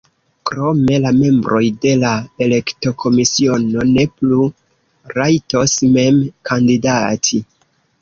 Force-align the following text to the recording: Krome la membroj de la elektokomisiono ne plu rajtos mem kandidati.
Krome 0.51 0.95
la 1.03 1.11
membroj 1.17 1.61
de 1.83 1.91
la 2.05 2.13
elektokomisiono 2.47 3.87
ne 3.93 4.09
plu 4.17 4.43
rajtos 5.21 5.79
mem 5.95 6.23
kandidati. 6.53 7.47